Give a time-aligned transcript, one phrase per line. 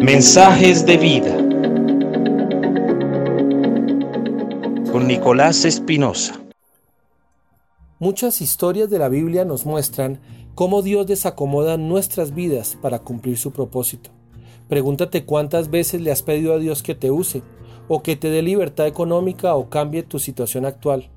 [0.00, 1.36] Mensajes de vida
[4.90, 6.40] con Nicolás Espinosa.
[7.98, 10.20] Muchas historias de la Biblia nos muestran
[10.54, 14.10] cómo Dios desacomoda nuestras vidas para cumplir su propósito.
[14.68, 17.42] Pregúntate cuántas veces le has pedido a Dios que te use,
[17.92, 21.10] o que te dé libertad económica o cambie tu situación actual.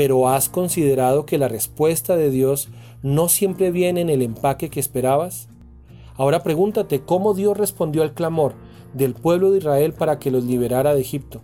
[0.00, 2.70] Pero has considerado que la respuesta de Dios
[3.02, 5.50] no siempre viene en el empaque que esperabas?
[6.14, 8.54] Ahora pregúntate cómo Dios respondió al clamor
[8.94, 11.42] del pueblo de Israel para que los liberara de Egipto.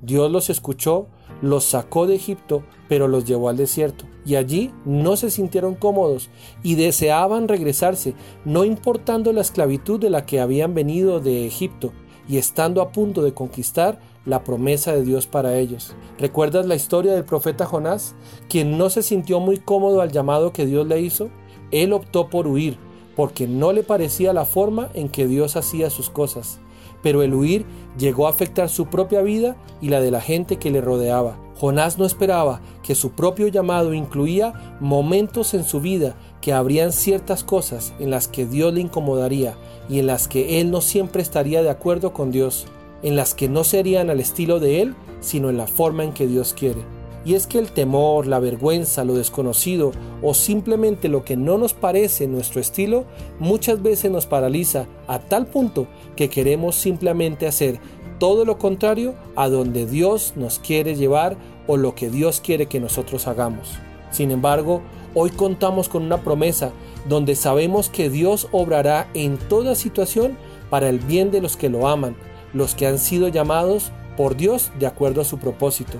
[0.00, 1.08] Dios los escuchó,
[1.42, 4.06] los sacó de Egipto, pero los llevó al desierto.
[4.24, 6.30] Y allí no se sintieron cómodos
[6.62, 8.14] y deseaban regresarse,
[8.46, 11.92] no importando la esclavitud de la que habían venido de Egipto
[12.26, 15.94] y estando a punto de conquistar la promesa de Dios para ellos.
[16.18, 18.14] ¿Recuerdas la historia del profeta Jonás,
[18.48, 21.30] quien no se sintió muy cómodo al llamado que Dios le hizo?
[21.70, 22.78] Él optó por huir,
[23.16, 26.60] porque no le parecía la forma en que Dios hacía sus cosas.
[27.02, 27.64] Pero el huir
[27.98, 31.38] llegó a afectar su propia vida y la de la gente que le rodeaba.
[31.56, 37.44] Jonás no esperaba que su propio llamado incluía momentos en su vida que habrían ciertas
[37.44, 39.56] cosas en las que Dios le incomodaría
[39.88, 42.66] y en las que él no siempre estaría de acuerdo con Dios,
[43.02, 46.26] en las que no serían al estilo de él, sino en la forma en que
[46.26, 46.80] Dios quiere.
[47.24, 51.74] Y es que el temor, la vergüenza, lo desconocido o simplemente lo que no nos
[51.74, 53.04] parece nuestro estilo
[53.38, 57.80] muchas veces nos paraliza a tal punto que queremos simplemente hacer
[58.18, 62.80] todo lo contrario a donde Dios nos quiere llevar o lo que Dios quiere que
[62.80, 63.74] nosotros hagamos.
[64.10, 64.80] Sin embargo,
[65.14, 66.72] hoy contamos con una promesa
[67.08, 70.36] donde sabemos que Dios obrará en toda situación
[70.70, 72.16] para el bien de los que lo aman,
[72.52, 75.98] los que han sido llamados por Dios de acuerdo a su propósito.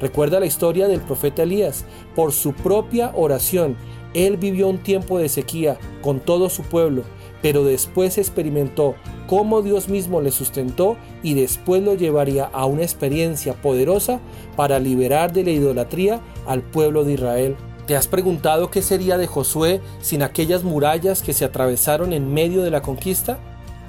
[0.00, 1.84] Recuerda la historia del profeta Elías.
[2.14, 3.76] Por su propia oración,
[4.12, 7.02] él vivió un tiempo de sequía con todo su pueblo,
[7.42, 8.94] pero después experimentó
[9.26, 14.20] cómo Dios mismo le sustentó y después lo llevaría a una experiencia poderosa
[14.56, 17.56] para liberar de la idolatría al pueblo de Israel.
[17.86, 22.62] ¿Te has preguntado qué sería de Josué sin aquellas murallas que se atravesaron en medio
[22.62, 23.38] de la conquista?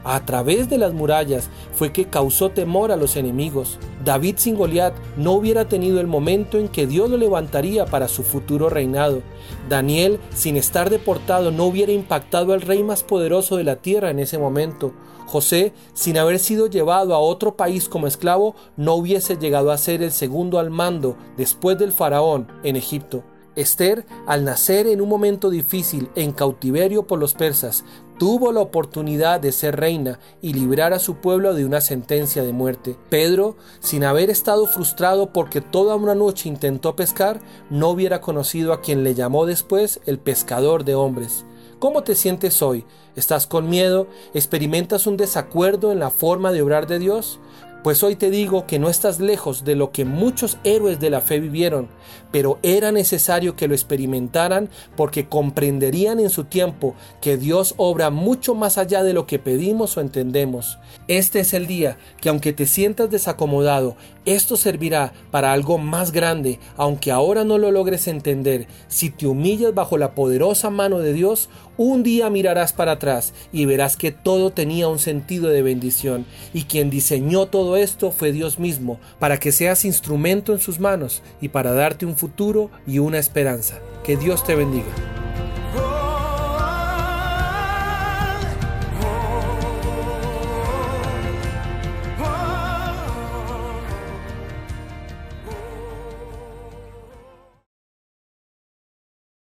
[0.06, 3.80] A través de las murallas fue que causó temor a los enemigos.
[4.06, 8.24] David sin Goliat no hubiera tenido el momento en que Dios lo levantaría para su
[8.24, 9.24] futuro reinado.
[9.68, 14.20] Daniel sin estar deportado no hubiera impactado al rey más poderoso de la tierra en
[14.20, 14.94] ese momento.
[15.26, 20.04] José, sin haber sido llevado a otro país como esclavo, no hubiese llegado a ser
[20.04, 23.24] el segundo al mando después del faraón en Egipto.
[23.56, 27.86] Esther, al nacer en un momento difícil en cautiverio por los persas,
[28.18, 32.54] tuvo la oportunidad de ser reina y librar a su pueblo de una sentencia de
[32.54, 32.96] muerte.
[33.10, 38.82] Pedro, sin haber estado frustrado porque toda una noche intentó pescar, no hubiera conocido a
[38.82, 41.46] quien le llamó después el pescador de hombres.
[41.80, 42.86] ¿Cómo te sientes hoy?
[43.16, 44.08] ¿Estás con miedo?
[44.34, 47.40] ¿Experimentas un desacuerdo en la forma de obrar de Dios?
[47.86, 51.22] Pues hoy te digo que no estás lejos de lo que muchos héroes de la
[51.22, 51.88] fe vivieron,
[52.32, 58.56] pero era necesario que lo experimentaran porque comprenderían en su tiempo que Dios obra mucho
[58.56, 60.80] más allá de lo que pedimos o entendemos.
[61.08, 63.96] Este es el día que aunque te sientas desacomodado,
[64.26, 68.66] esto servirá para algo más grande, aunque ahora no lo logres entender.
[68.88, 73.66] Si te humillas bajo la poderosa mano de Dios, un día mirarás para atrás y
[73.66, 78.60] verás que todo tenía un sentido de bendición y quien diseñó todo esto fue Dios
[78.60, 83.20] mismo, para que seas instrumento en sus manos y para darte un futuro y una
[83.20, 83.80] esperanza.
[84.04, 85.25] Que Dios te bendiga.